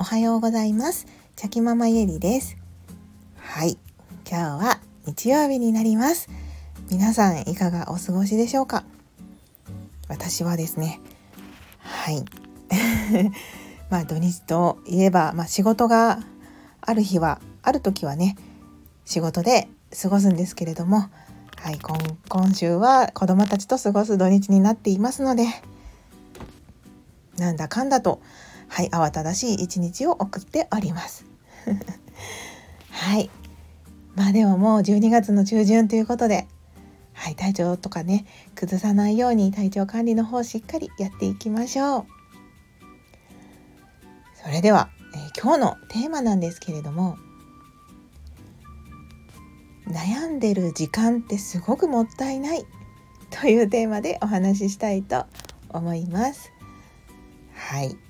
[0.00, 1.06] おはようございます。
[1.36, 2.56] チャキママゆりです。
[3.36, 3.76] はい。
[4.26, 6.30] 今日は日曜日になります。
[6.90, 8.82] 皆さんいかがお過ごしでしょうか？
[10.08, 11.02] 私はですね。
[11.80, 12.24] はい。
[13.92, 16.20] まあ土日といえば、まあ、仕事が
[16.80, 18.36] ある日はある時はね
[19.04, 19.68] 仕事で
[20.00, 21.10] 過ごすんですけれども
[21.56, 21.78] はい。
[21.78, 21.98] 今
[22.30, 25.44] 今週は子供たちと過ごす土日になっていますので
[27.36, 28.22] なんだかんだと
[28.70, 31.26] はい慌ただしい一日を送っております。
[32.90, 33.28] はい。
[34.14, 36.46] まあでももう12月の中旬ということで
[37.12, 42.06] はい体調とかね崩さないように体調管理の方しっかりやっていきましょう。
[44.42, 47.18] それでは、えー、今日のテーマなんですけれども
[49.86, 52.64] 悩んでる時間ってすごくもったいない
[53.30, 55.26] というテーマでお話ししたいと
[55.68, 56.52] 思います。
[57.52, 58.09] はい。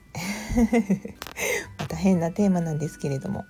[1.79, 3.45] また変なテーマなんですけれども。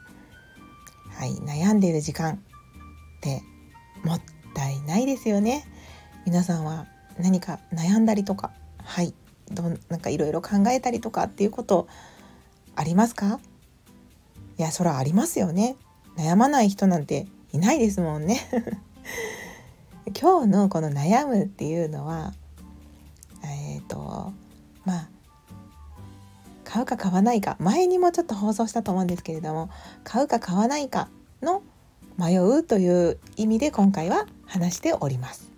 [1.20, 2.38] はい悩んでいる時間っ
[3.20, 3.42] て
[4.04, 4.20] もっ
[4.54, 5.66] たいないですよね。
[6.24, 6.86] 皆さんは
[7.18, 9.12] 何か悩んだりとかはい
[9.52, 11.88] どんなんかいろいろ考えたりとかっていうこと
[12.74, 13.38] ありますか？
[14.56, 15.76] いやそらありますよね。
[16.16, 18.40] 悩まない人なんていないですもんね。
[20.18, 22.32] 今日のこの悩むっていうのは
[23.44, 24.32] えっ、ー、と
[24.86, 25.08] まあ
[26.70, 29.70] 買うか買わないか前にもちょっと放送したと思うんですけれども
[30.04, 31.08] 買うか買わないか
[31.42, 31.64] の
[32.16, 35.50] 迷うという意味で今回は話しております。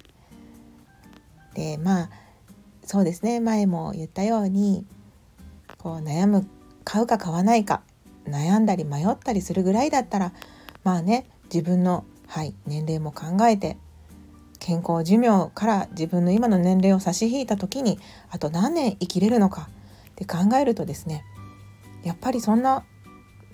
[1.53, 2.11] でまあ
[2.87, 4.87] そうですね前も言ったように
[5.77, 6.47] こう悩む
[6.83, 7.83] 買うか買わないか
[8.27, 10.33] 悩んだり迷ったりするぐらいだったら
[10.83, 13.77] まあね自分の、はい、年齢も考えて
[14.61, 17.99] 健康寿命から自分の今の年齢を差し引いた時に
[18.31, 19.69] あと何年生きれるのか
[20.23, 21.25] って考えるとですね
[22.05, 22.85] やっぱりそんな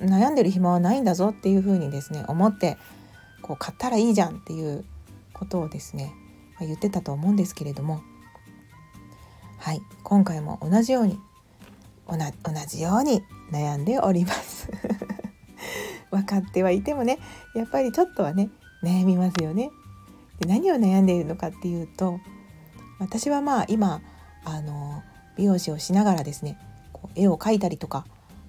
[0.00, 2.78] 悩んでる暇はないんだぞっていうふうにですね思って
[3.42, 4.84] こう買ったらいいじゃんっていう
[5.32, 6.12] ことをですね、
[6.59, 8.03] ま言ってたと思うんですけれども
[9.59, 11.19] はい今回も同じように
[12.06, 12.16] 同
[12.66, 13.22] じように
[13.53, 14.71] 悩んでおります。
[16.10, 17.19] 分かってはいてもね
[17.54, 18.48] やっぱりちょっとはね
[18.82, 19.71] 悩みますよね。
[20.41, 22.19] で何を悩んでいるのかっていうと
[22.98, 24.00] 私はまあ今
[24.44, 25.03] あの
[25.37, 26.59] 美容師をしながらですね
[27.14, 28.04] 絵を描いたりとか、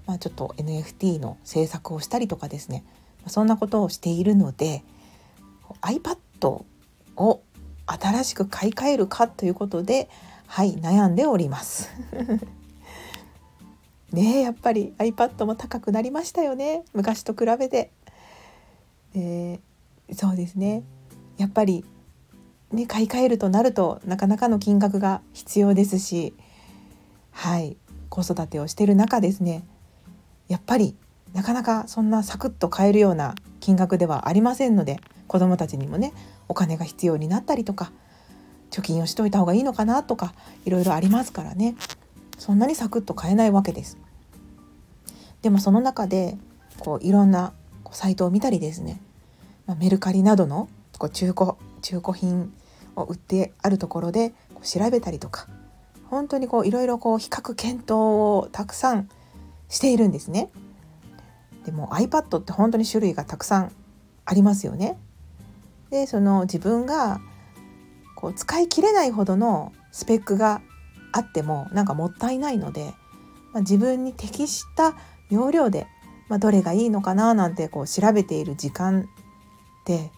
[0.06, 2.84] まあ、ちょっと NFT の制作をしたりとかですね。
[3.28, 4.84] そんなことをしているので
[5.81, 6.18] iPad
[7.16, 7.42] を
[7.86, 10.09] 新しく買い替えるかということで
[10.48, 11.90] はい悩んでおります。
[14.12, 16.84] ねやっぱり iPad も高くなりましたよね。
[16.94, 17.92] 昔と比べて、
[19.14, 20.84] えー、そうですね。
[21.38, 21.86] やっぱり
[22.72, 26.34] ね買い替えるとなるとなかなかの金額が必要ですし
[27.31, 27.78] はい。
[28.09, 29.64] 子育てをしている中ですね
[30.47, 30.96] やっぱり
[31.34, 36.14] なかなかそんなサクッと買えるような金額ではありませんので子どもたちにもね
[36.48, 37.92] お金が必要になったりとか
[38.72, 40.34] 貯金をしといた方がいいのかなとか
[40.66, 41.75] いろいろありますからね
[42.38, 43.98] そんなにサクッと買えないわけです。
[45.42, 46.38] でもその中で
[46.80, 47.53] こういろんな
[47.92, 49.02] サイトを見たりですね、
[49.66, 52.53] まあ、メルカリなどのこう中古中古品
[52.96, 55.48] を売ってあるところでこう調べたりとか
[56.09, 59.09] 本当にこういろいろこう比較検討をたくさん
[59.70, 60.50] しているんですね。
[61.66, 63.72] でも iPad って本当に種類がたくさん
[64.25, 64.98] ありますよね。
[65.92, 67.19] でその自分が
[68.16, 70.62] こう使い切れないほどのスペックが
[71.12, 72.94] あってもなんかもったいないので、
[73.53, 74.96] まあ、自分に適した
[75.30, 75.88] 容量で、
[76.28, 80.12] まあ、どれがいいのかななんてこう調べている時間って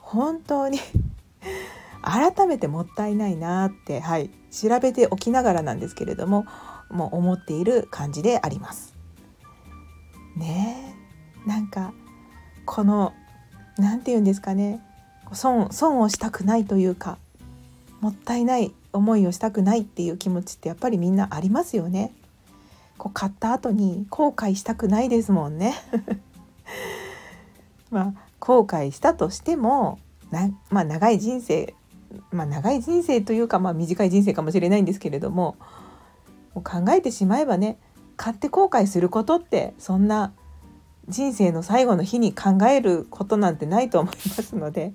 [0.00, 0.78] 本当に
[2.04, 6.46] 改めてもったいないなって、はい、調べておきながらなんですけれども
[6.90, 8.94] もう思っている感じであります。
[10.36, 10.94] ね
[11.46, 11.92] えなんか
[12.66, 13.14] この
[13.78, 14.80] 何て言うんですかね
[15.32, 17.18] 損損をしたくないというか
[18.00, 22.12] もったいない思いをしたくないっていう気持ちってやっぱりみんなありますよね。
[22.98, 25.74] こう買った後に後悔したくないですもんね。
[27.90, 29.98] まあ後悔したとしても
[30.30, 31.74] な、まあ、長い人生
[32.30, 35.56] まあ、長い人生というか、まあ、短い人生かもしれないんですけれども
[36.54, 37.78] もう考えてしまえばね
[38.16, 40.32] 買って後悔することってそんな
[41.08, 44.92] 人生の最後の日に考えることなんてないと思いますので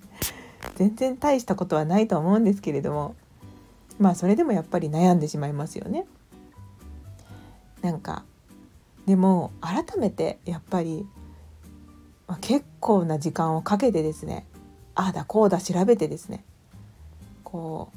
[0.76, 3.16] 全然大したことはないと思うんですけれども
[4.00, 6.06] まあそれでもやっぱり悩んでしまいますよね。
[7.82, 8.24] なんか
[9.06, 11.06] でも改めてやっぱり、
[12.28, 14.46] まあ、結構な時間をかけてですね
[14.96, 16.44] ああだこうだ調べてですね
[17.52, 17.92] こ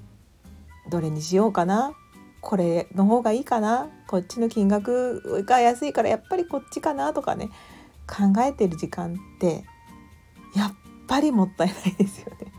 [0.87, 1.93] うどれにしようかな？
[2.41, 3.89] これの方がいいかな？
[4.09, 7.13] こっちの金額が安いからやっぱりこっちかな？
[7.13, 7.51] とかね
[8.07, 9.65] 考えてる時間って
[10.57, 10.75] やっ
[11.07, 12.53] ぱりもったいないですよね。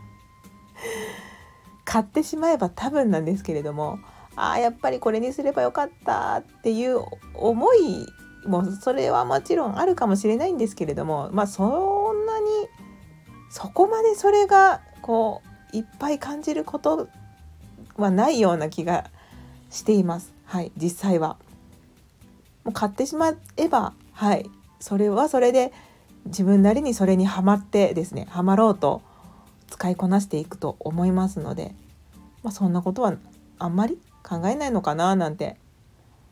[1.84, 3.98] 買ってしまえば多分なんですけれども
[4.36, 7.00] ああやっぱりこれにすればよかったっていう
[7.34, 8.06] 思い
[8.46, 12.46] もそれはもちろんあるかもしれないんですけれどもまあそんなに
[13.50, 17.08] そこまでそれがこういっぱい感じること
[17.96, 19.10] はないような気が
[19.70, 20.32] しています。
[20.44, 21.36] はい実際は
[22.64, 24.48] もう買ってしまえばはい
[24.78, 25.72] それはそれで
[26.26, 29.02] 自分なりにそれにはまってですねはまろうと
[29.68, 31.74] 使いこなしていくと思いますので、
[32.42, 33.14] まあ、そんなことは
[33.58, 35.56] あんまり考えないのかななんて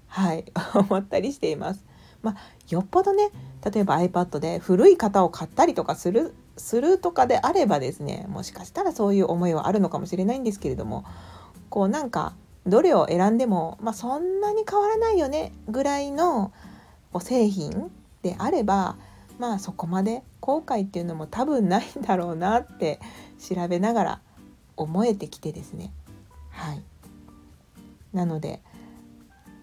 [0.07, 0.45] はい
[0.75, 1.85] 思ったりしています。
[2.23, 2.37] まあ、
[2.69, 3.31] よっぽどね
[3.65, 11.05] 例えば iPad で古い型を買ったりとかするするとかであればですねもしかしたらそういう思いはあるのかもしれないんですけれども
[11.71, 12.35] こうなんか
[12.67, 16.53] どれを選んでも、まあ、そんなに変わらないよねぐらいの
[17.21, 17.91] 製品
[18.23, 18.97] であれば
[19.39, 23.01] まあそこまで後悔っていうのも多分ないんだろうなって
[23.39, 24.21] 調べながら
[24.77, 25.93] 思えてきてですね。
[26.51, 26.83] はい。
[28.13, 28.61] なので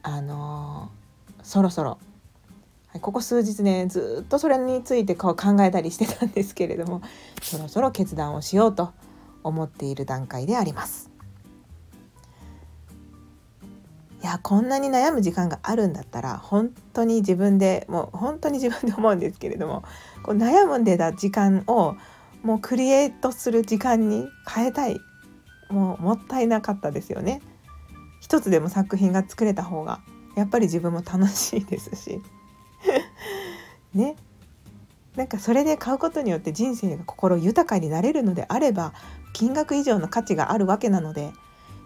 [0.04, 2.00] あのー、そろそろ
[3.02, 7.02] ここ数日ねずっとそれについてこう考えたりしてたんですけれども
[7.42, 8.92] そろそろ決断をしようと
[9.44, 11.10] 思っている段階であります。
[14.22, 19.84] いやこんなに悩む時間があるんだったら本当に自分でもう本当に自分で思うんですけれども
[20.24, 21.96] こう悩んでた時間を
[22.44, 25.00] もうクリエイトする時間に変えたい
[25.70, 27.42] もうもったいなかったですよね。
[28.20, 30.02] 一つでも作品が作れた方が
[30.36, 32.22] やっぱり自分も楽しいですし
[33.94, 34.16] ね
[35.16, 38.94] なんかそれで買うことによって人生が心豊かになれるのであれば
[39.34, 41.32] 金額以上の価値があるわけなので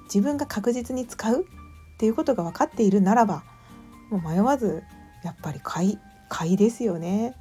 [0.06, 3.44] 自分が確実に使うっていうことが分かっているならば
[4.10, 4.84] もう迷わず
[5.24, 5.98] やっぱり買い
[6.30, 7.36] 買いですよね。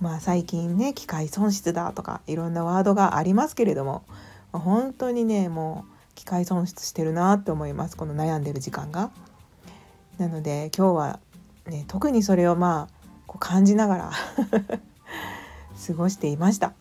[0.00, 4.04] まあ最近ね機械損失だとかいろんなワードがありますけれども
[4.52, 9.10] 本当にねもう機械損失してるなって思いますこの悩んでる時間が。
[10.18, 11.20] なので今日は
[11.68, 12.94] ね、特にそれをまあ
[13.26, 14.10] こう感じながら
[15.86, 16.72] 過ごしていました。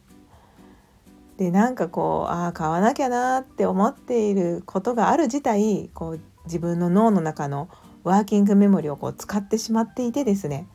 [1.37, 7.69] でなんかこうああ買わなきゃなって思っていることがある自体こう自分の脳の中の
[8.03, 10.67] ワーキングメモリをこう使ってしまっていてですね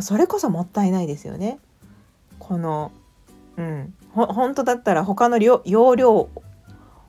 [0.00, 1.58] それこそもったいないですよね。
[2.38, 2.92] この
[3.56, 6.28] うん本当だったら他の容量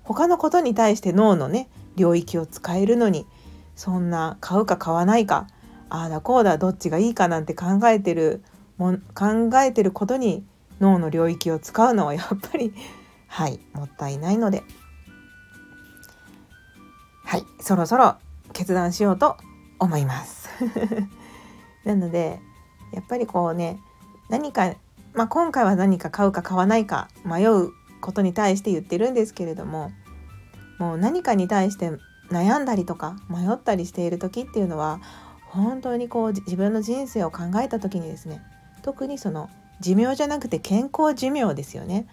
[0.03, 3.25] 他のことに対して脳のね領域を使えるのに
[3.75, 5.47] そんな買うか買わないか
[5.91, 8.41] ああだこうだどっちがいいかなんて考えてる
[8.77, 10.45] も考えてることに
[10.79, 12.73] 脳の領域を使うのは やっぱり
[13.27, 14.63] はいもったいないので。
[17.25, 18.15] はいそろそろ
[18.51, 19.37] 決断しようと
[19.79, 20.49] 思います。
[21.85, 22.41] なので
[22.91, 23.79] やっぱりこうね
[24.29, 24.73] 何か、
[25.13, 27.69] まあ、今回は何か買うか買わないか迷う
[28.01, 29.91] ことに対して言ってるんですけれども
[30.77, 31.91] もう何かに対して
[32.29, 34.99] 悩んだりとか迷ったりしている時っていうのは
[35.51, 38.41] 本当にこう自分の人生を考えた時にですね
[38.81, 39.49] 特にその
[39.81, 42.07] 寿命じゃなくて健康寿命ですよね。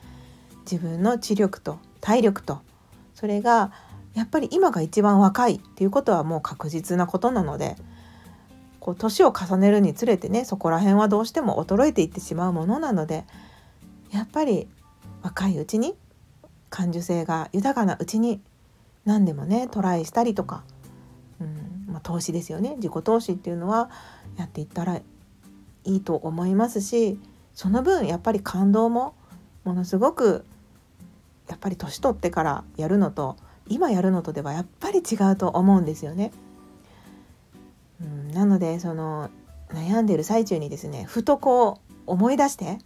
[0.70, 2.60] 自分の知力と体力と
[3.14, 3.72] それが
[4.14, 7.76] やっぱり今が一番若いっていうことはもう確実なことなので
[8.80, 13.24] こう年を重ねるにつれてねそこら辺はどうしても衰えていってしまうものなので
[14.10, 14.68] やっぱり
[15.22, 15.94] 若いうちに
[16.68, 18.42] 感受性が豊かなうちに
[19.06, 20.64] 何でもねトライしたりとか
[21.98, 23.90] まあ、投資ですよね自己投資っていうのは
[24.36, 25.02] やっていったらい
[25.84, 27.18] いと思いますし
[27.54, 29.14] その分やっぱり感動も
[29.64, 30.44] ものすごく
[31.48, 33.36] やっぱり年取ってからやるのと
[33.66, 36.30] 今やるのとではやっぱり違うと思うんですよね。
[38.00, 39.28] うん、なのでその
[39.70, 42.78] 悩んでる最中にですねふとこう思い出して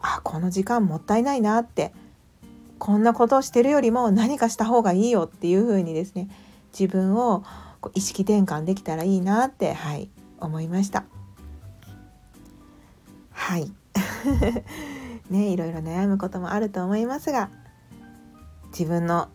[0.00, 1.92] あこの時間もったいないなって
[2.78, 6.28] こんなことをしてるよりも何かした方がいいよっていう風にですね
[6.72, 7.44] 自分を
[7.94, 11.04] 意識転換できたらいいなってはい思いました。
[13.32, 13.72] はい。
[15.30, 17.50] ねいろいろ悩むこともあると思いますが
[18.68, 19.28] 自分の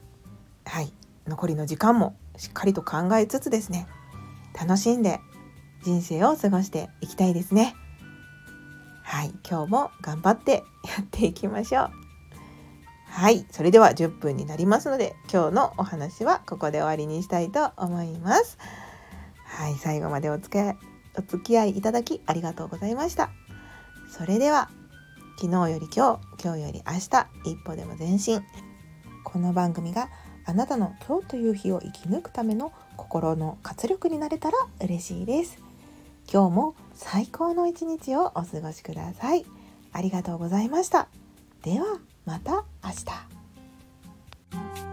[0.65, 0.93] はい
[1.27, 3.87] 残りの時間もしっかりと考えつつですね
[4.59, 5.19] 楽しんで
[5.83, 7.75] 人生を過ごしていきたいですね。
[9.03, 12.08] はい今日も頑張ってやっていきましょう。
[13.19, 18.57] はい、それでは10分になりますので今日のお話はここで終わりにしたいと思います。
[19.43, 20.77] はい、最後までお付き合い
[21.17, 23.29] お付き合いいただきありがとうございました。
[24.07, 24.69] それでは
[25.37, 28.41] 昨日より今日、今日より明日一歩でも前進。
[29.25, 30.07] この番組が
[30.45, 35.57] あなたの今日という日を生き抜くための心の活力になれたら嬉しいです
[36.31, 39.45] 今日も最高の一日をお過ごしください
[39.91, 41.09] ありがとうございました
[41.63, 41.99] では
[42.29, 42.51] また
[42.83, 44.88] 明日。